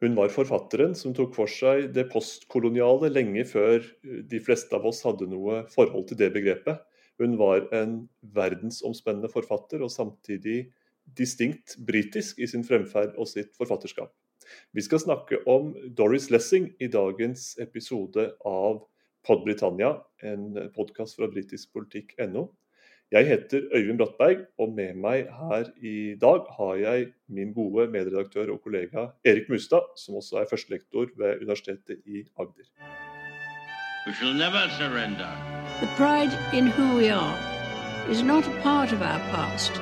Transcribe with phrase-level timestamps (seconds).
[0.00, 5.02] Hun var forfatteren som tok for seg det postkoloniale lenge før de fleste av oss
[5.04, 6.80] hadde noe forhold til det begrepet.
[7.20, 10.70] Hun var en verdensomspennende forfatter, og samtidig
[11.04, 14.12] distinkt britisk i sin fremferd og sitt forfatterskap.
[14.72, 18.80] Vi skal snakke om Doris Lessing i dagens episode av
[19.26, 22.46] Pod Britannia, en podkast fra britiskpolitikk.no.
[23.12, 28.52] Jeg heter Øyvind Brattberg, og med meg her i dag har jeg min gode medredaktør
[28.54, 32.68] og kollega Erik Mustad, som også er førstelektor ved Universitetet i Agder.
[34.06, 35.32] We shall never surrender.
[35.82, 37.36] The pride in who we are
[38.12, 39.72] is not a part of our past.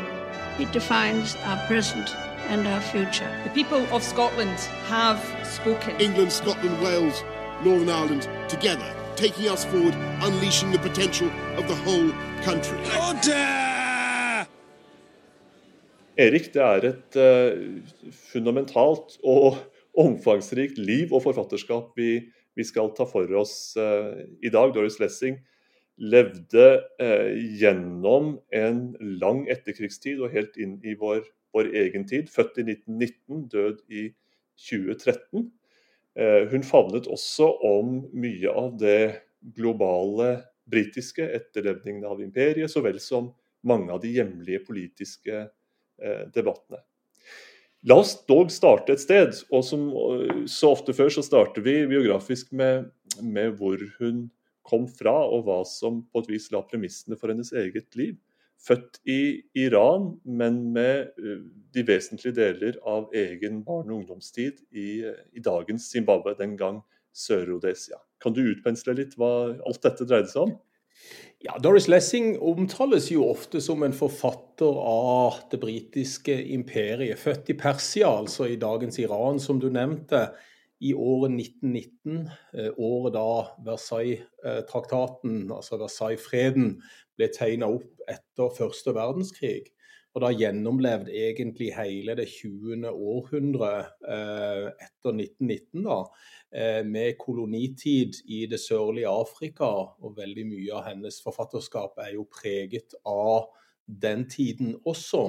[0.62, 2.08] It defines our present
[2.52, 3.30] and our future.
[3.46, 4.58] The people of Scotland
[4.94, 5.20] have
[5.56, 5.92] spoken.
[6.06, 7.18] England, Scotland, Wales,
[7.64, 8.24] Northern Ireland,
[8.54, 12.10] together taking us forward, unleashing the potential of the whole
[12.46, 12.78] country.
[16.18, 19.58] Erik, det er et uh, fundamentalt og
[19.98, 24.74] omfangsrikt liv og forfatterskap vi, vi skal ta for oss uh, i dag.
[24.74, 25.38] Doris Lessing
[25.98, 26.68] levde
[27.02, 28.82] uh, gjennom en
[29.22, 32.30] lang etterkrigstid og helt inn i vår, vår egen tid.
[32.30, 34.08] Født i 1919, død i
[34.58, 35.50] 2013.
[36.18, 39.20] Eh, hun favnet også om mye av det
[39.54, 40.32] globale
[40.68, 43.30] britiske, etterlevningene av imperiet, så vel som
[43.66, 46.82] mange av de hjemlige politiske eh, debattene.
[47.86, 51.80] La oss dog starte et sted, og som eh, så ofte før så starter vi
[51.86, 52.90] biografisk med,
[53.22, 54.26] med hvor hun
[54.66, 58.18] kom fra, og hva som på et vis la premissene for hennes eget liv
[58.58, 61.42] født i Iran, men med eh,
[61.74, 66.82] de vesentlige deler av egen barne- og ungdomstid i, i dagens Zimbabwe, den gang
[67.14, 68.00] Sør-Rhodesia.
[68.22, 69.32] Kan du utpensle litt hva
[69.66, 70.56] alt dette dreide seg om?
[71.38, 77.20] Ja, Doris Lessing omtales jo ofte som en forfatter av det britiske imperiet.
[77.20, 80.24] Født i Persia, altså i dagens Iran, som du nevnte
[80.80, 83.30] i året 1919, eh, året da
[83.66, 86.76] Versailles-traktaten, altså Versailles-freden,
[87.18, 89.72] ble tegna opp etter første verdenskrig.
[90.16, 92.88] Og da gjennomlevd egentlig hele det 20.
[92.90, 95.98] århundret eh, etter 1919, da,
[96.50, 99.68] eh, med kolonitid i det sørlige Afrika.
[100.02, 103.50] Og veldig mye av hennes forfatterskap er jo preget av
[103.86, 105.28] den tiden også.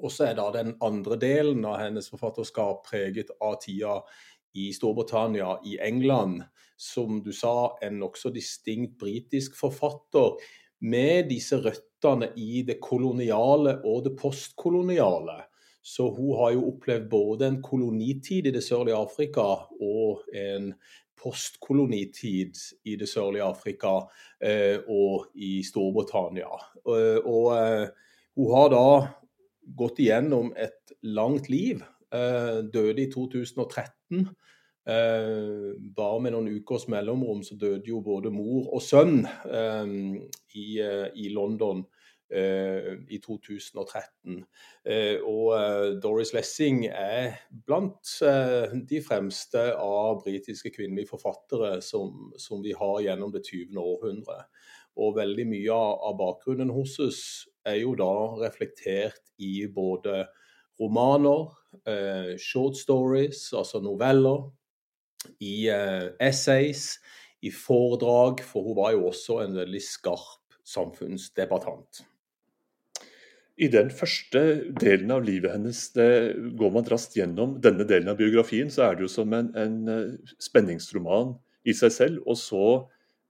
[0.00, 3.98] Og så er da den andre delen av hennes forfatterskap preget av tida
[4.54, 6.42] i Storbritannia, i England,
[6.76, 10.40] som du sa, en nokså distinkt britisk forfatter
[10.80, 15.42] med disse røttene i det koloniale og det postkoloniale.
[15.82, 19.46] Så hun har jo opplevd både en kolonitid i det sørlige Afrika
[19.80, 20.74] og en
[21.20, 22.56] postkolonitid
[22.88, 23.94] i det sørlige Afrika
[24.40, 26.50] eh, og i Storbritannia.
[26.84, 27.86] Og, og eh,
[28.36, 28.84] hun har da
[29.76, 31.82] gått igjennom et langt liv.
[32.12, 33.99] Eh, døde i 2013.
[34.88, 39.90] Eh, bare med noen ukers mellomrom så døde jo både mor og sønn eh,
[40.56, 41.84] i, eh, i, London
[42.32, 44.40] eh, i 2013.
[44.88, 48.16] Eh, og eh, Doris Lessing er blant
[48.90, 53.76] de fremste av britiske kvinnelige forfattere som, som, vi har gjennom det 20.
[53.76, 54.48] århundret.
[55.00, 57.22] Og veldig mye av bakgrunnen hos oss
[57.68, 58.10] er jo da
[58.40, 60.24] reflektert i både
[60.80, 61.50] romaner,
[62.40, 64.48] short stories, altså noveller,
[65.40, 66.98] i uh, essays,
[67.40, 72.04] i foredrag, for hun var jo også en veldig skarp samfunnsdebattant.
[73.60, 74.42] I den første
[74.80, 76.10] delen av livet hennes, det
[76.56, 79.76] går man raskt gjennom denne delen av biografien, så er det jo som en, en
[79.92, 81.34] eh, spenningsroman
[81.68, 82.64] i seg selv, og så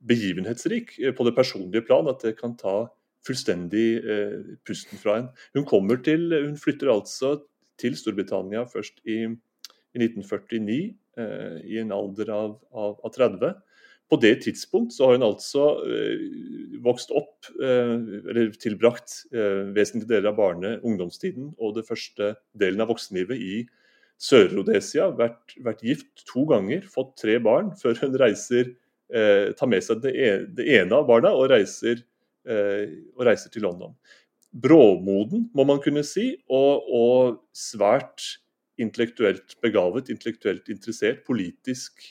[0.06, 2.77] begivenhetsrik eh, på det personlige plan at det kan ta
[3.26, 5.31] fullstendig eh, pusten fra en.
[5.56, 7.36] Hun kommer til, hun flytter altså
[7.81, 10.81] til Storbritannia først i, i 1949
[11.19, 13.53] Eh, i en alder av, av, av 30.
[14.10, 16.22] På det tidspunkt så har hun altså eh,
[16.82, 19.20] vokst opp, eller tilbrakt
[19.75, 23.60] vesentlige deler av barne- ungdomstiden og det første delen av voksenlivet i
[24.20, 25.09] Sør-Rhodesia.
[25.19, 28.74] Vært, vært, gift to ganger, fått tre barn, før hun reiser,
[29.10, 32.03] tar med seg ene, det ene av barna og reiser,
[32.47, 33.92] og reiser, til London.
[34.51, 38.25] Bråmoden, må man kunne si, og, og svært
[38.81, 42.03] intellektuelt begavet, intellektuelt interessert, politisk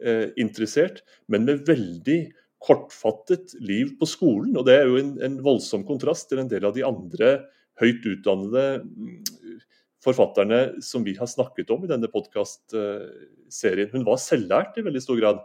[0.00, 2.20] eh, interessert, men med veldig
[2.64, 4.54] kortfattet liv på skolen.
[4.56, 7.34] Og det er jo en, en, voldsom kontrast til en del av de andre
[7.82, 9.58] høyt utdannede mm,
[10.04, 13.90] forfatterne som vi har snakket om i denne podkastserien.
[13.92, 15.44] Hun var selvlært i veldig stor grad.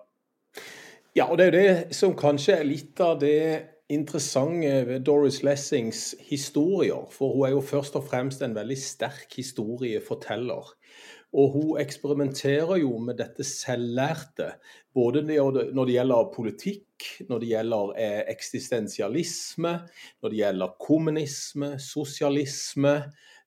[1.17, 3.39] Ja, og det er jo det som kanskje er litt av det
[3.89, 7.07] interessante ved Doris Lessings historier.
[7.11, 10.75] For hun er jo først og fremst en veldig sterk historieforteller.
[11.33, 14.51] Og hun eksperimenterer jo med dette selvlærte.
[14.93, 19.73] Både når det gjelder politikk, når det gjelder eh, eksistensialisme,
[20.21, 22.95] når det gjelder kommunisme, sosialisme.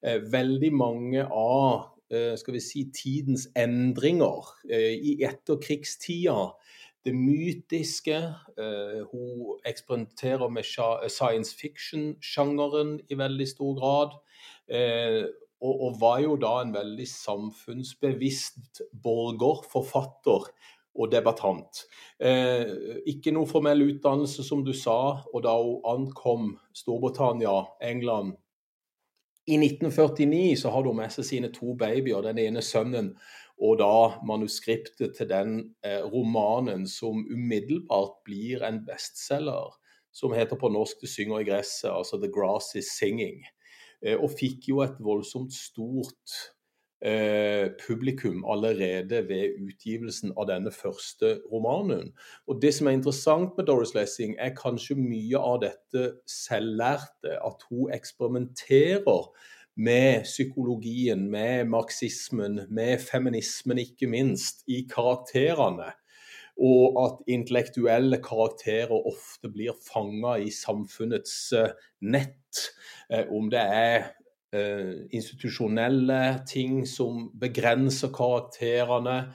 [0.02, 6.52] Eh, veldig mange av eh, skal vi si, tidens endringer i etterkrigstida.
[7.02, 8.18] Det mytiske.
[9.10, 10.62] Hun eksperimenterer med
[11.10, 14.14] science fiction-sjangeren i veldig stor grad
[15.62, 20.48] og, og, var jo da en veldig samfunnsbevisst borger, forfatter
[20.92, 21.84] og debattant.
[22.20, 22.72] Eh,
[23.08, 28.34] ikke noe formell utdannelse, som du sa, og da hun ankom Storbritannia, England
[29.46, 33.14] i 1949 så hadde hun med seg sine to babyer, den ene sønnen
[33.60, 39.72] og da manuskriptet til den eh, romanen som umiddelbart blir en bestselger,
[40.12, 43.44] som heter på norsk 'Det synger i gresset', altså 'The Grass Is Singing'.
[44.02, 46.34] Eh, og fikk jo et voldsomt stort
[47.04, 52.12] eh, publikum allerede ved utgivelsen av denne første romanen.
[52.46, 57.38] Og Det som er interessant med Doris Lessing, er kanskje mye av dette selvlærte.
[57.46, 59.30] At hun eksperimenterer
[59.76, 65.92] med psykologien, med marxismen, med feminismen ikke minst, i karakterene.
[66.62, 71.72] Og at intellektuelle karakterer ofte blir fanga i samfunnets eh,
[72.04, 72.66] nett
[73.12, 74.04] Eh, om det er
[74.56, 79.34] eh, institusjonelle ting som begrenser karakterene,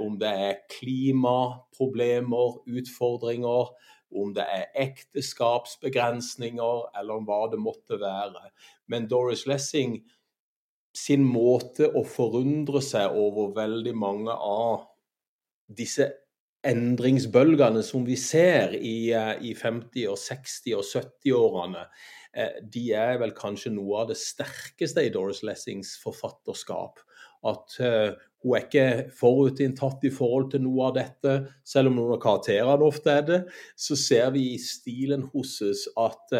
[0.00, 3.64] om det er klimaproblemer, utfordringer,
[4.10, 8.40] om det er ekteskapsbegrensninger, eller om hva det måtte være.
[8.90, 10.00] Men Doris Lessing
[10.96, 14.88] sin måte å forundre seg over veldig mange av
[15.70, 16.08] disse
[16.66, 21.86] endringsbølgene som vi ser i, i 50-, og 60- og 70-årene,
[22.30, 27.02] Eh, de er vel kanskje noe av det sterkeste i Doris Lessings forfatterskap.
[27.40, 28.12] At uh,
[28.44, 32.84] hun er ikke forutinntatt i forhold til noe av dette, selv om noen av karakterene
[32.84, 33.38] ofte er det.
[33.80, 36.34] Så ser vi i stilen hennes at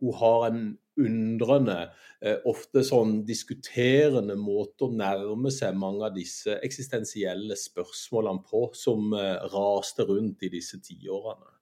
[0.00, 0.64] hun har en
[1.00, 1.78] undrende,
[2.24, 9.14] uh, ofte sånn diskuterende måte å nærme seg mange av disse eksistensielle spørsmålene på, som
[9.54, 11.60] raste rundt i disse tiårene.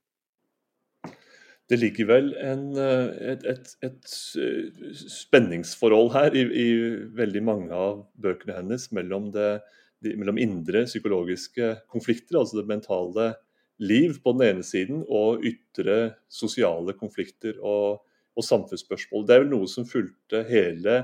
[1.68, 6.68] Det ligger vel en, eh, et, et, et, eh, spenningsforhold her i, i,
[7.18, 9.58] veldig mange av bøkene hennes mellom, det,
[10.04, 13.34] de, mellom, indre psykologiske konflikter, altså det mentale
[13.84, 18.00] liv på den ene siden, og ytre sosiale konflikter og,
[18.38, 19.26] og samfunnsspørsmål.
[19.26, 21.00] Det er vel noe som fulgte hele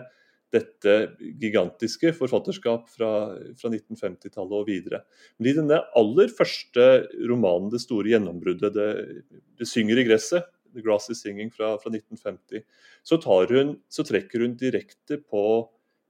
[0.55, 0.95] dette
[1.43, 3.11] gigantiske forfatterskap fra,
[3.59, 5.01] fra 1950-tallet og videre.
[5.39, 6.85] Men i denne aller første
[7.29, 9.25] romanen, 'Det store gjennombruddet', det,
[9.59, 12.63] det, synger i gresset', 'The Grass Is Singing' fra, fra 1950,
[13.03, 13.19] så,
[13.51, 15.69] hun, så, trekker hun direkte på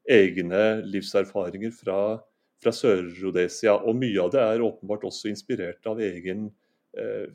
[0.09, 2.20] egne livserfaringer fra,
[2.61, 3.79] fra Sør-Rhodesia.
[3.85, 6.50] Og mye av det er åpenbart også inspirert av egen
[6.97, 7.29] eh,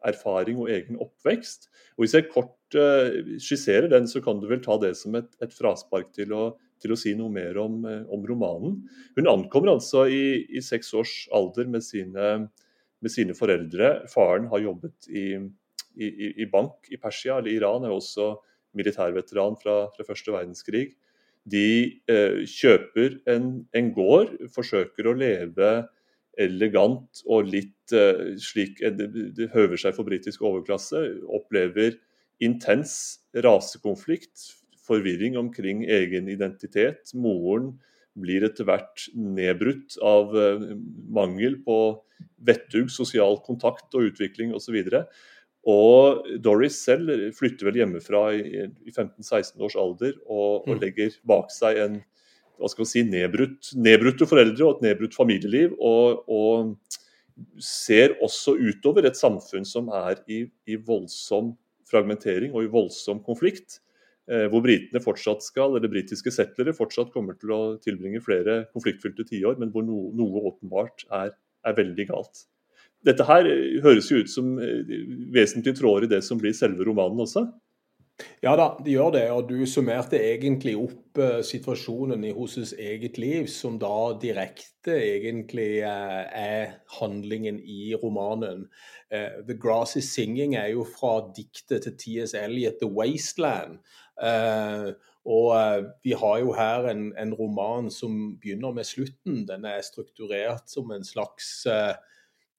[0.00, 1.68] familieerfaring og egen oppvekst.
[1.96, 5.28] Og Hvis jeg kort eh, skisserer den, så kan du vel ta det som et,
[5.42, 8.88] et fraspark til å, til å, si noe mer om, eh, om romanen.
[9.16, 12.48] Hun ankommer altså i, i seks års alder med sine,
[13.00, 14.06] med sine foreldre.
[14.08, 15.36] Faren har jobbet i,
[15.96, 18.36] i, i bank i Persia, eller Iran er også
[18.76, 20.92] militærveteran fra, fra første verdenskrig.
[21.50, 25.70] De eh, kjøper en, en, gård, forsøker å leve
[26.40, 31.02] elegant og litt uh, slik det, det høver seg for britisk overklasse.
[31.28, 31.98] Opplever
[32.40, 32.94] intens
[33.36, 34.48] rasekonflikt,
[34.86, 37.12] forvirring omkring egen identitet.
[37.14, 37.74] Moren
[38.20, 40.70] blir etter hvert nedbrutt av uh,
[41.12, 41.80] mangel på
[42.44, 44.80] vettug sosial kontakt og utvikling osv.
[45.68, 50.80] Og, Doris selv flytter vel hjemmefra i, i 15-16 års alder og, og, mm.
[50.80, 51.98] legger bak seg en
[52.60, 55.76] hva skal man si, nedbrutt, nedbrutte foreldre og et nedbrutt familieliv.
[55.78, 56.98] Og, og,
[57.64, 61.54] ser også utover et samfunn som er i, i voldsom
[61.88, 63.78] fragmentering og i voldsom konflikt.
[64.30, 69.24] Eh, hvor britene fortsatt skal, eller britiske settlere fortsatt kommer til å tilbringe flere konfliktfylte
[69.26, 71.32] tiår, men hvor no, noe åpenbart er,
[71.66, 72.44] er veldig galt.
[73.08, 73.48] Dette her
[73.82, 74.92] høres jo ut som eh,
[75.34, 77.46] vesentlige tråder i det som blir selve romanen også?
[78.40, 79.24] Ja da, det gjør det.
[79.34, 85.82] Og du summerte egentlig opp uh, situasjonen i hennes eget liv, som da direkte egentlig
[85.84, 88.66] uh, er handlingen i romanen.
[89.12, 92.34] Uh, 'The Grass Is Singing' er jo fra diktet til T.S.
[92.34, 93.80] Eliot, 'The Wasteland'.
[95.24, 99.46] og vi har jo her en, en, roman som begynner med slutten.
[99.48, 101.66] Den er strukturert som en slags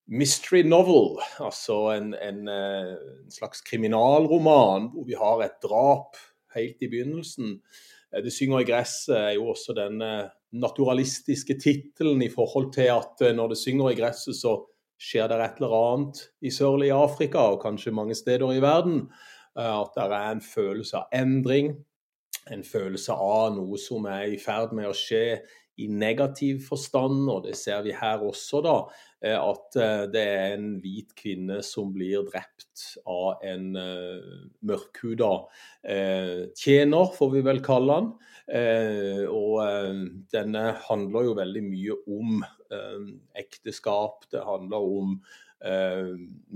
[0.07, 6.19] mystery novel, altså en, en, eh, en, slags kriminalroman hvor vi har et drap
[6.55, 7.59] helt i begynnelsen.
[8.13, 10.01] Eh, 'Det synger i gresset' er jo også den
[10.51, 14.57] naturalistiske tittelen i forhold til at når det synger i gresset, så
[15.01, 19.09] skjer det et eller annet i sørlige Afrika og kanskje mange steder i verden.
[19.55, 21.73] At det er en følelse av endring,
[22.51, 25.41] en følelse av noe som er i ferd med å skje
[25.81, 28.75] i negativ forstand, og det ser vi her også, da.
[29.21, 29.75] At
[30.09, 35.29] det er en hvit kvinne som blir drept av en uh, mørkhuda
[35.85, 38.09] uh, tjener, får vi vel kalle han.
[38.49, 42.41] Uh, og denne handler jo veldig mye om
[43.37, 44.25] ekteskap.
[44.31, 45.17] Det handler om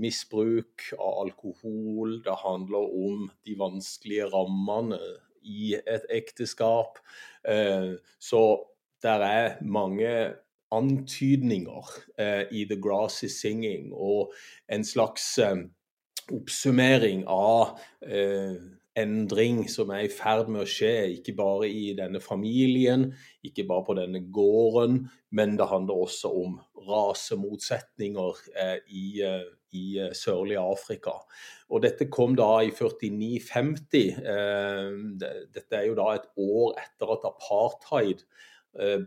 [0.00, 2.16] misbruk av alkohol.
[2.24, 4.98] Det handler om de vanskelige rammene
[5.46, 6.98] i et ekteskap.
[7.48, 8.42] Eh, så
[9.04, 10.10] der er mange
[10.74, 14.32] antydninger eh, i The Grass Is Singing og
[14.72, 15.66] en slags eh,
[16.32, 17.76] oppsummering av
[18.98, 23.12] endring som er i ferd med å skje, ikke bare i denne familien,
[23.46, 26.56] ikke bare på denne gården, men det handler også om
[26.88, 28.42] rasemotsetninger
[28.90, 29.22] i,
[29.78, 29.84] i
[30.18, 31.14] sørlige Afrika.
[31.72, 34.20] Og dette kom da i 49-50.
[34.22, 34.90] Eh,
[35.54, 38.44] dette er jo da et år etter at apartheid eh,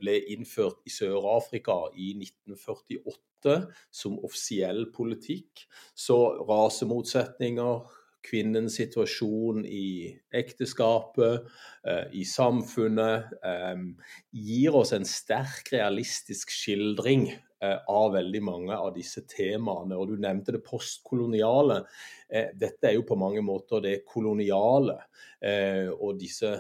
[0.02, 3.56] ble innført i Sør-Afrika i 1948
[3.92, 5.66] som offisiell politikk.
[5.96, 6.18] Så
[6.50, 7.84] rasemotsetninger,
[8.26, 11.48] kvinnens situasjon i ekteskapet,
[11.88, 13.32] eh, i samfunnet,
[14.32, 17.30] gir oss en sterk realistisk skildring
[17.62, 19.98] Eh, av veldig mange av disse temaene.
[20.00, 21.82] Og Du nevnte det postkoloniale.
[22.32, 24.96] Eh, dette er jo på mange måter det koloniale.
[25.44, 26.54] Eh, og disse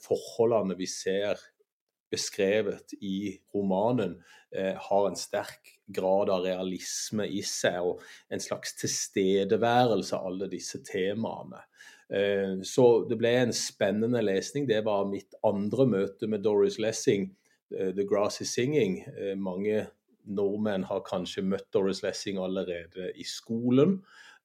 [0.00, 1.36] forholdene vi ser
[2.12, 4.18] beskrevet i romanen,
[4.56, 10.80] har en sterk grad av realisme i seg, og en slags tilstedeværelse av alle disse
[10.86, 11.60] temaene.
[12.64, 14.68] Så det ble en spennende lesning.
[14.70, 17.26] Det var mitt andre møte med Doris Lessing,
[17.74, 19.02] 'The Grass Is Singing'.
[19.36, 19.88] Mange
[20.26, 24.00] nordmenn har kanskje møtt Doris Lessing allerede i skolen,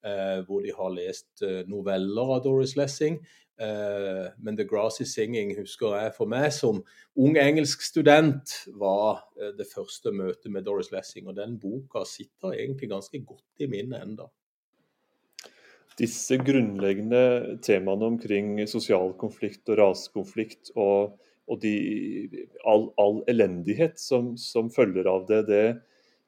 [0.06, 3.20] eh, hvor de har lest eh, noveller av Doris Lessing.
[3.62, 6.82] Eh, men 'The Grass Is Singing' husker jeg for meg som
[7.16, 11.28] ung engelsk student var eh, det første møtet med Doris Lessing.
[11.30, 14.32] Og den boka sitter egentlig ganske godt i minnet enda.
[16.00, 21.20] Disse grunnleggende temaene omkring sosial konflikt og rasekonflikt og
[21.52, 21.72] og de,
[22.64, 25.64] all, all, elendighet som, som, følger av det, det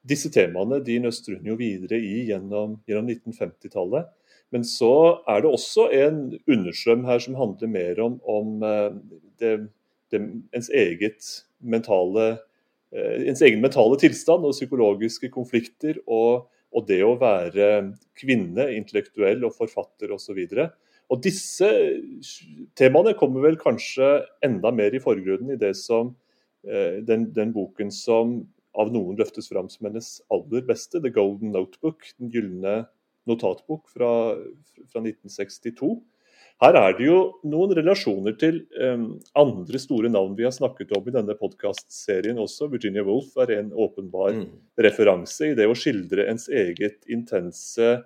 [0.03, 4.09] Disse temaene de nøster hun jo videre i gjennom, gjennom 1950-tallet.
[4.53, 4.93] Men så
[5.29, 8.91] er det også en understrøm her som handler mer om, om eh,
[9.41, 9.53] det,
[10.13, 10.21] det,
[10.53, 10.69] ens,
[11.59, 12.27] mentale,
[12.93, 15.97] eh, ens egen mentale tilstand og psykologiske konflikter.
[16.05, 20.45] Og, og det å være kvinne, intellektuell og forfatter osv.
[20.45, 20.67] Og,
[21.09, 21.69] og disse
[22.77, 26.13] temaene kommer vel kanskje enda mer i forgrunnen i som
[26.69, 28.43] eh, den, den, boken som
[28.77, 32.83] av noen løftes fram som hennes aller beste, 'The Golden Notebook', den gylne
[33.29, 34.11] notatbok fra,
[34.89, 35.95] fra 1962.
[36.63, 37.17] Her er det jo
[37.49, 39.07] noen relasjoner til um,
[39.39, 42.69] andre store navn vi har snakket om i denne podkastserien også.
[42.71, 44.45] Virginia Woolf er en åpenbar mm.
[44.85, 47.97] referanse i det å skildre ens eget intense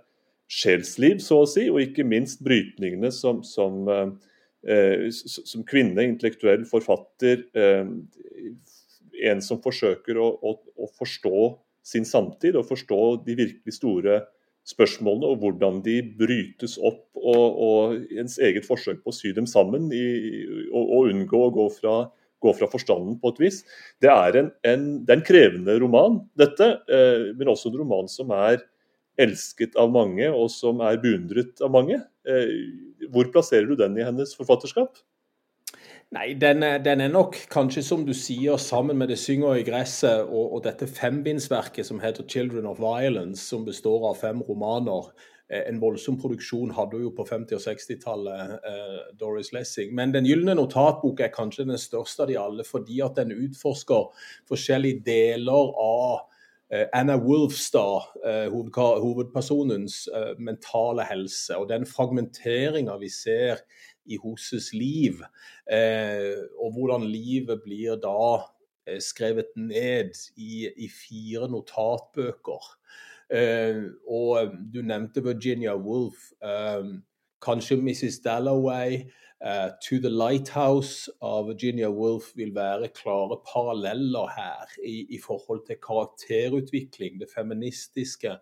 [0.47, 3.83] sjelsliv, så å si, og ikke minst brytningene som, som,
[4.63, 7.91] eh, som kvinne, intellektuell forfatter, eh,
[9.27, 11.43] en som forsøker å, å, å, forstå
[11.87, 14.21] sin samtid og forstå de virkelig store
[14.67, 19.47] spørsmålene og hvordan de brytes opp, og, og ens eget forsøk på å sy dem
[19.49, 20.05] sammen i,
[20.71, 21.97] og, og, unngå å gå fra,
[22.43, 23.61] gå fra, forstanden på et vis.
[24.03, 28.11] Det er en, en, det er en krevende roman, dette, eh, men også en roman
[28.11, 28.59] som er
[29.17, 32.01] elsket av mange, og som er beundret av mange.
[32.27, 34.99] Eh, hvor plasserer du den i hennes forfatterskap?
[36.15, 39.63] Nei, den er, den er, nok kanskje, som du sier, sammen med 'Det synger i
[39.63, 45.11] gresset' og, og dette fembindsverket som heter 'Children of Violence', som består av fem romaner.
[45.49, 49.93] Eh, en voldsom produksjon hadde hun jo på 50- og 60-tallet, eh, Doris Lessing.
[49.95, 54.07] Men 'Den gylne notatbok' er kanskje den største av de alle, fordi at den utforsker
[54.47, 56.19] forskjellige deler av
[56.93, 63.63] Anna Wolfstad, eh, hovedpersonens eh, mentale helse, og den fragmenteringa vi ser
[64.07, 65.19] i hennes liv,
[66.59, 68.39] og hvordan livet blir da
[69.03, 72.69] skrevet ned i, i fire notatbøker.
[74.07, 76.31] og du nevnte Virginia Woolf.
[77.43, 78.23] kanskje Mrs.
[78.23, 79.03] Dalloway.
[79.45, 85.61] Uh, to the Lighthouse av Virginia Woolf vil være klare paralleller her i, i forhold
[85.67, 88.33] til karakterutvikling, det feministiske,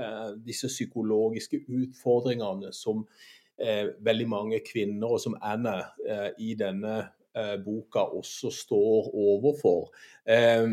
[0.00, 5.78] uh, disse psykologiske utfordringene som uh, veldig mange kvinner, og som Anna
[6.38, 7.04] i denne
[7.64, 9.86] boka også står overfor.
[10.28, 10.66] Eh,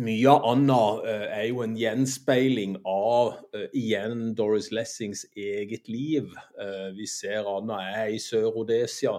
[0.00, 6.30] mye annet eh, er jo en gjenspeiling av eh, igjen Doris Lessings eget liv.
[6.60, 9.16] Eh, vi ser Anna er i Sør-Rhodesia,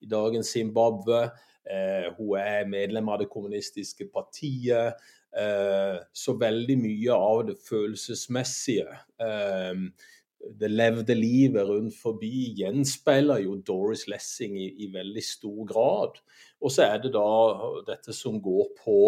[0.00, 1.28] i dagens Zimbabwe.
[2.16, 4.94] hun er medlem av det kommunistiske partiet.
[6.12, 8.86] så veldig mye av det følelsesmessige
[10.60, 16.20] det levde livet rundt forbi gjenspeiler jo Doris Lessing i, i, veldig stor grad.
[16.62, 17.26] Og så er det da
[17.90, 19.00] dette som går på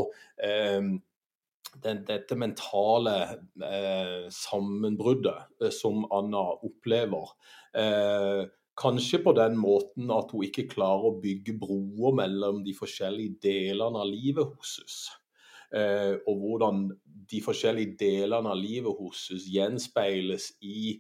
[1.84, 3.16] den, dette mentale
[3.62, 7.34] eh, sammenbruddet eh, som Anna opplever.
[7.76, 8.44] Eh,
[8.80, 14.02] kanskje på den måten at hun ikke klarer å bygge broer mellom de forskjellige delene
[14.02, 15.00] av livet hennes.
[15.70, 16.86] Eh, og hvordan
[17.30, 20.98] de forskjellige delene av livet hennes gjenspeiles i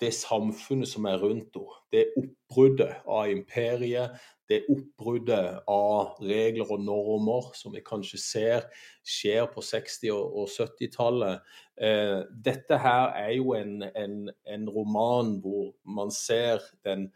[0.00, 1.80] det samfunnet som er rundt henne.
[1.92, 4.14] Det oppbruddet av imperiet,
[4.52, 8.66] det oppbruddet av regler og normer som vi kanskje ser
[9.06, 11.42] skjer på 60- og 70-tallet.
[11.80, 17.08] Eh, dette her er jo en, en, en, roman hvor man ser den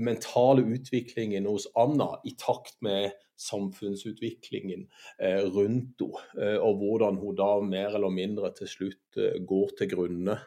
[0.00, 3.10] mentale utviklingen hos Anna i takt med
[3.42, 4.86] samfunnsutviklingen
[5.18, 9.94] eh, rundt henne, eh, og hvordan hun da mer eller mindre til slutt går til
[9.96, 10.38] grunne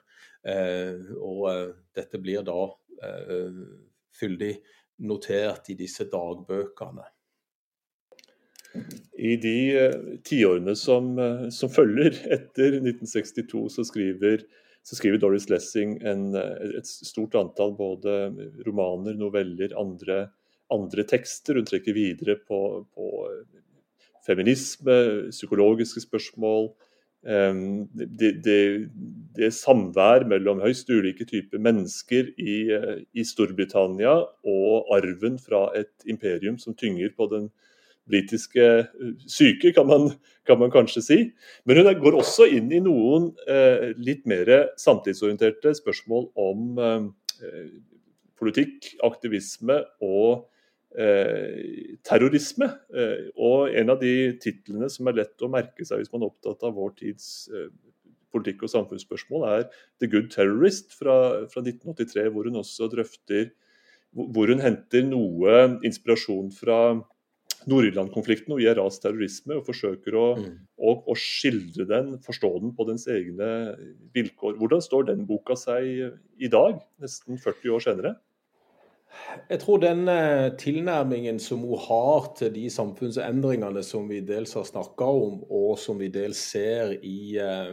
[0.45, 2.67] og dette blir da
[4.13, 4.51] fyldig
[5.03, 7.05] notert i disse dagbøkene.
[9.15, 9.57] I de
[10.27, 11.13] tiårene som,
[11.51, 14.43] som, følger etter 1962, så skriver,
[14.83, 18.17] så skriver Doris Lessing en, et stort antall både
[18.67, 20.25] romaner, noveller, andre,
[20.73, 21.55] andre tekster.
[21.55, 22.59] Hun trekker videre på,
[22.91, 23.11] på
[24.27, 24.97] feminisme,
[25.31, 26.73] psykologiske spørsmål,
[27.25, 28.89] det, det,
[29.34, 34.13] det samvær mellom høyst ulike typer mennesker i, eh, i, Storbritannia
[34.46, 37.50] og arven fra et imperium som tynger på den
[38.10, 40.12] britiske eh, syke, kan man,
[40.46, 41.20] kan man, kanskje si.
[41.65, 44.51] Men hun går også inn i noen eh, litt mer
[44.82, 47.72] samtidsorienterte spørsmål om eh,
[48.40, 50.46] politikk, aktivisme og
[50.96, 52.70] Eh, terrorisme.
[52.96, 56.31] Eh, og en av de titlene som er lett å merke seg hvis man er
[56.31, 57.68] opptatt av vår tids eh,
[58.31, 59.66] politikk og samfunnsspørsmål, er
[60.00, 63.51] 'The Good Terrorist' fra, fra 1983, hvor hun også drøfter
[64.16, 66.77] hvor hun henter noe inspirasjon fra
[67.68, 70.53] Nord-Irland-konflikten og IRAs terrorisme, og forsøker å, mm.
[70.79, 73.50] å, å, skildre den, forstå den på dens egne
[74.16, 74.55] vilkår.
[74.62, 78.14] Hvordan står den boka seg i dag, nesten 40 år senere?
[79.50, 84.65] Jeg tror den eh, tilnærmingen som hun har til de samfunnsendringene som vi dels har
[84.68, 87.72] snakka om, og som vi dels ser i, eh,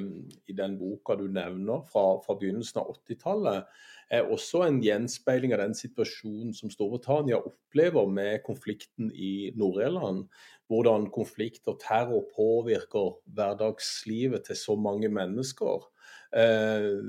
[0.48, 3.72] i den boka du nevner fra, fra begynnelsen av 80-tallet,
[4.12, 10.26] er også en gjenspeiling av den situasjonen som Storbritannia opplever med konflikten i Nord-Irland.
[10.68, 15.88] Hvordan konflikt og terror påvirker hverdagslivet til så mange mennesker.
[16.36, 17.00] Eh,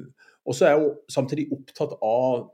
[0.43, 2.53] og så er hun samtidig opptatt av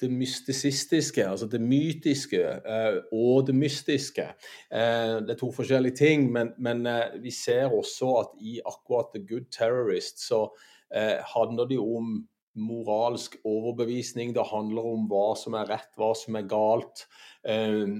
[0.00, 4.24] det mystisistiske, altså det mytiske, eh, og det mystiske.
[4.72, 9.14] Eh, det er to forskjellige ting, men, men eh, vi ser også at i akkurat
[9.14, 10.48] The Good Terrorist så
[11.34, 12.26] handler det om
[12.60, 14.34] moralsk overbevisning.
[14.36, 17.06] Det handler om hva som er rett, hva som er galt.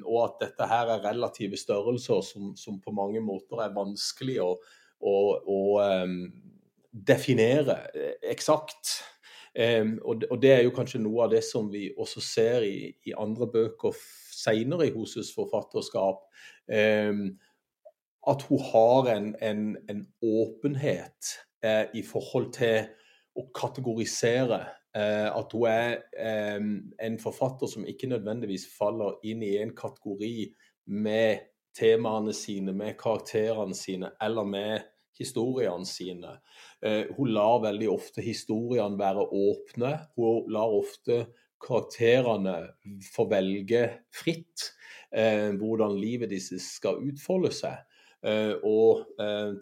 [0.04, 4.50] og at dette her er relative størrelser som, som på mange måter er vanskelig å,
[5.00, 5.62] å, å
[6.92, 7.78] definere
[8.28, 8.92] eksakt.
[9.52, 13.50] Og, det er jo kanskje noe av det som vi også ser i, i andre
[13.52, 13.96] bøker
[14.32, 16.22] seinere i Hoses forfatterskap.
[18.28, 21.34] At hun har en, en, en åpenhet
[21.64, 22.86] eh, i forhold til
[23.36, 24.60] å kategorisere.
[24.96, 25.98] Eh, at hun er
[27.02, 30.52] en forfatter som ikke nødvendigvis faller inn i en kategori
[30.92, 34.88] med temaene sine, med karakterene sine eller med
[35.18, 36.36] historiene sine.
[36.84, 39.94] Eh, hun lar veldig ofte historiene være åpne.
[40.16, 41.24] Hun lar ofte
[41.62, 42.56] karakterene
[43.12, 44.72] få velge fritt
[45.14, 47.82] eh, hvordan livet deres skal utfolde seg.
[48.22, 49.06] Eh, og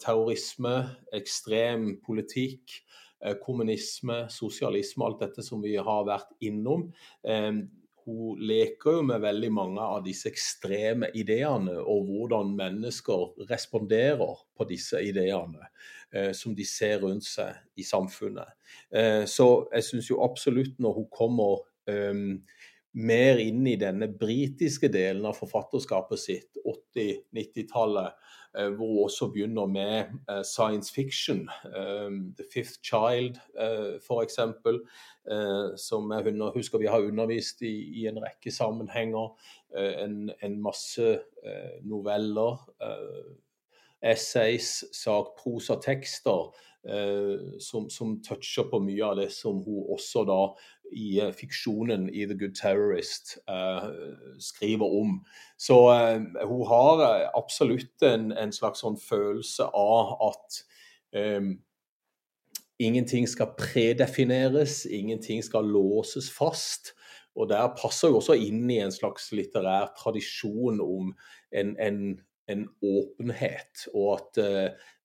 [0.02, 0.74] terrorisme,
[1.16, 2.82] ekstrem politikk,
[3.44, 6.86] kommunisme, sosialisme, alt dette som vi har vært innom,
[8.04, 14.66] hun leker jo med veldig mange av disse ekstreme ideene, og hvordan mennesker responderer på
[14.70, 15.68] disse ideene
[16.14, 18.56] eh, som de ser rundt seg i samfunnet.
[18.94, 22.24] Eh, så jeg syns jo absolutt når hun kommer eh,
[22.98, 29.66] mer inn i denne britiske delen av forfatterskapet sitt, 80-90-tallet, eh, hvor hun også begynner
[29.66, 31.48] med eh, science fiction.
[32.36, 33.36] The Fifth Child,
[34.00, 34.38] f.eks.,
[35.86, 39.38] som jeg husker vi har undervist i, i en rekke sammenhenger.
[39.76, 41.18] En, en masse
[41.82, 42.58] noveller,
[44.02, 46.50] essays, sakprosatekster.
[47.60, 50.38] Som, som toucher på mye av det som hun også da
[50.92, 53.88] i uh, fiksjonen i The Good Terrorist uh,
[54.38, 55.18] skriver om.
[55.58, 60.60] Så uh, hun har absolutt en, en, slags sånn følelse av at
[61.16, 61.52] um,
[62.80, 66.94] ingenting skal predefineres, ingenting skal låses fast.
[67.38, 71.12] Og der passer hun også inn i en slags litterær tradisjon om
[71.54, 72.00] en, en,
[72.50, 74.40] en åpenhet, og at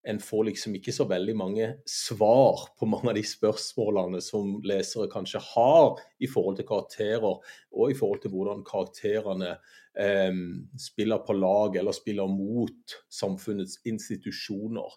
[0.05, 5.09] en får liksom ikke så veldig mange svar på mange av de spørsmålene som lesere
[5.09, 7.39] kanskje har i forhold til karakterer,
[7.73, 9.55] og i forhold til hvordan karakterene
[9.97, 10.37] eh,
[10.81, 14.93] spiller på lag eller spiller mot samfunnets institusjoner.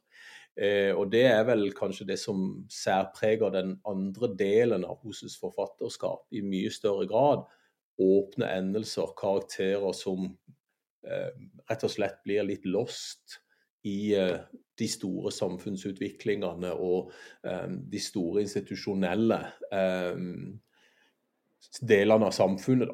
[0.61, 6.27] Eh, og Det er vel kanskje det som særpreger den andre delen av Hoses forfatterskap
[6.37, 7.49] i mye større grad.
[7.99, 10.35] Åpne endelser, karakterer som
[11.07, 11.31] eh,
[11.65, 13.41] rett og slett blir litt lost
[13.87, 14.39] i eh,
[14.79, 17.11] de store samfunnsutviklingene og
[17.43, 19.39] um, de store institusjonelle
[19.75, 20.59] um,
[21.83, 22.93] delene av samfunnet.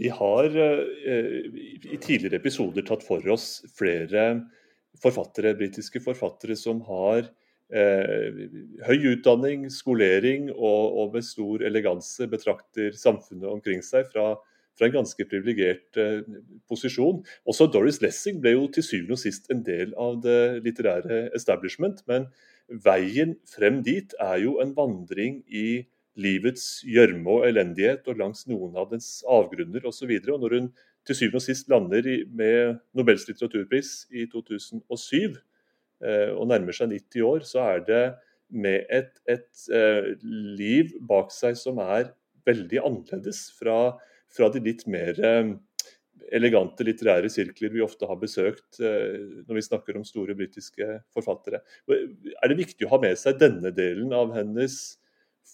[0.00, 4.22] Vi har i tidligere episoder tatt for oss flere
[4.98, 7.26] forfattere, britiske forfattere som har
[7.74, 8.46] eh,
[8.86, 14.34] høy utdanning, skolering og, og, med stor eleganse betrakter samfunnet omkring seg fra
[14.80, 16.24] fra en ganske privilegert eh,
[16.70, 17.20] posisjon.
[17.44, 22.00] Også Doris Lessing ble jo til syvende og sist en del av det litterære establishment,
[22.08, 22.30] men
[22.70, 25.82] veien frem dit er jo en vandring i
[26.20, 30.10] livets gjørme og elendighet og langs noen av dens avgrunner osv.
[30.26, 30.72] Når hun
[31.06, 35.36] til syvende og sist lander i, med Nobels litteraturpris i 2007
[36.04, 38.04] eh, og nærmer seg 90 år, så er det
[38.50, 40.12] med et, et eh,
[40.58, 42.10] liv bak seg som er
[42.48, 43.96] veldig annerledes fra
[44.34, 45.50] fra de litt mer eh,
[46.36, 51.62] elegante litterære sirkler vi ofte har besøkt eh, når vi snakker om store britiske forfattere.
[51.90, 54.78] Er det viktig å ha med seg denne delen av hennes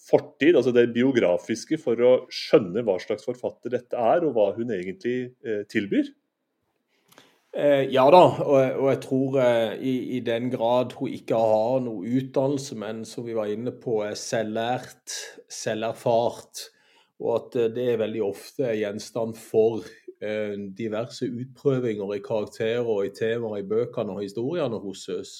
[0.07, 4.71] fortid, altså det biografiske, for å skjønne hva slags forfatter dette er, og hva hun
[4.75, 6.13] egentlig eh, tilbyr?
[7.57, 9.37] ja da, og, jeg tror
[9.81, 14.13] i, den grad hun ikke har noe utdannelse, men som vi var inne på, er
[14.19, 15.15] selvlært,
[15.49, 16.67] selverfart,
[17.23, 19.85] og at eh, det er veldig ofte gjenstand for
[20.21, 25.33] eh, diverse utprøvinger i karakterer og i temaer i bøkene og historiene hos oss.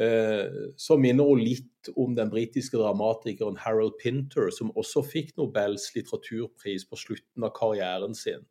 [0.00, 0.46] Eh,
[0.78, 6.86] så minner hun litt om den britiske dramatikeren Harold Pinter, som også fikk Nobels litteraturpris
[6.86, 8.46] på slutten av karrieren sin.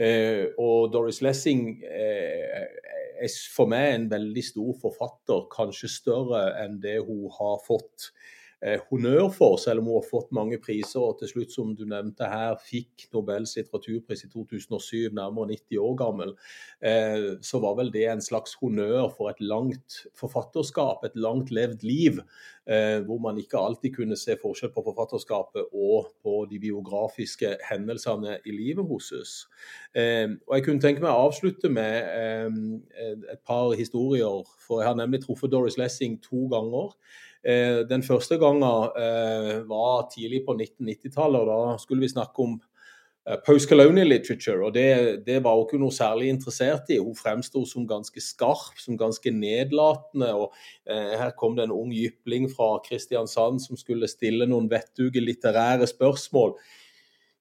[0.00, 2.68] Og Doris Lessing er
[3.52, 8.06] for meg en veldig stor forfatter, kanskje større enn det hun har fått
[8.90, 11.00] honnør for, selv om hun har fått mange priser.
[11.00, 15.96] Og til slutt, som du nevnte her, fikk Nobels litteraturpris i 2007, nærmere 90 år
[16.00, 16.34] gammel.
[16.84, 21.86] Eh, så var vel det en slags honnør for et langt forfatterskap, et langt levd
[21.86, 22.20] liv.
[22.70, 28.36] Eh, hvor man ikke alltid kunne se forskjell på forfatterskapet og på de biografiske hendelsene
[28.46, 29.32] i livet hos oss.
[29.96, 34.44] Eh, og Jeg kunne tenke meg å avslutte med eh, et par historier.
[34.60, 36.94] For jeg har nemlig truffet Doris Lessing to ganger.
[37.40, 38.64] Eh, den første gangen
[39.00, 42.58] eh, var tidlig på 1990-tallet, og da skulle vi snakke om
[43.26, 44.66] eh, post-colonial literature.
[44.66, 46.98] og det, det, var hun ikke noe særlig interessert i.
[47.00, 50.34] Hun fremsto som ganske skarp, som ganske nedlatende.
[50.34, 50.52] og
[50.86, 56.58] Her kom det en ung jypling fra Kristiansand som skulle stille noen vettuge litterære spørsmål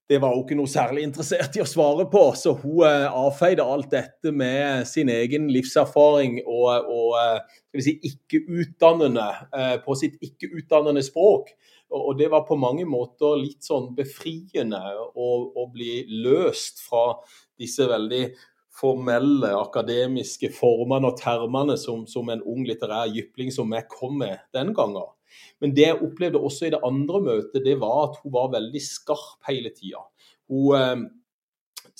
[0.10, 2.24] det var hun ikke noe særlig interessert i å svare på.
[2.34, 9.28] Så hun eh, avfeide alt dette med sin egen livserfaring og, og eh, si, ikke-utdannende
[9.54, 11.54] eh, på sitt ikke-utdannende språk.
[11.94, 14.82] Og, det var på mange måter litt sånn befriende
[15.14, 17.16] å, å bli løst fra
[17.58, 18.28] disse veldig
[18.80, 24.40] formelle, akademiske formene og termene som, som en ung litterær jypling som jeg kom med
[24.56, 25.10] den gangen.
[25.62, 28.82] Men det jeg opplevde også i det andre møtet, det var at hun var veldig
[28.84, 30.02] skarp hele tida.
[30.50, 31.04] Hun eh,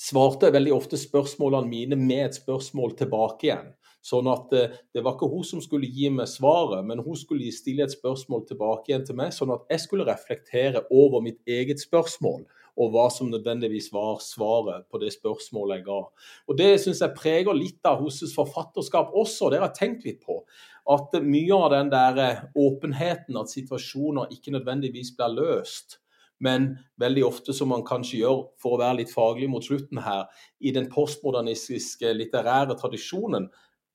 [0.00, 3.70] svarte veldig ofte spørsmålene mine med et spørsmål tilbake igjen.
[4.00, 7.52] Sånn at eh, det var ikke hun som skulle gi meg svaret, men hun skulle
[7.54, 11.82] stille et spørsmål tilbake igjen til meg, sånn at jeg skulle reflektere over mitt eget
[11.82, 16.00] spørsmål og hva som nødvendigvis var svaret på det spørsmålet jeg ga.
[16.48, 20.20] Og Det syns jeg preger litt av Hosses forfatterskap også, det har jeg tenkt litt
[20.26, 20.42] på.
[20.90, 26.00] At mye av den der eh, åpenheten, at situasjoner ikke nødvendigvis blir løst,
[26.40, 30.24] Men veldig ofte, som man kanskje gjør for å være litt faglig mot slutten her,
[30.64, 33.50] i den postmodernistiske litterære tradisjonen,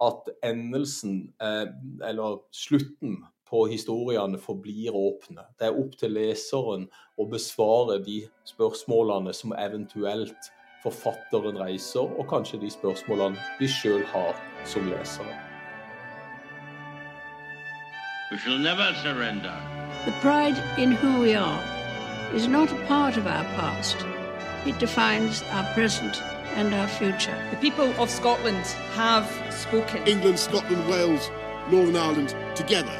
[0.05, 1.65] at endelsen, eh,
[2.05, 5.45] eller slutten på historiene, forblir åpne.
[5.60, 10.51] Det er opp til leseren å besvare de spørsmålene som eventuelt
[10.84, 15.34] forfatteren reiser, og kanskje de spørsmålene de sjøl har som lesere.
[18.31, 19.55] We shall never surrender.
[20.05, 21.63] The pride in who we are
[22.34, 23.97] is not a part of our past.
[24.65, 26.21] It defines our present
[26.55, 27.38] and our future.
[27.51, 30.08] The people of Scotland have spoken.
[30.08, 31.29] England, Scotland, Wales,
[31.71, 32.99] Northern Ireland, together,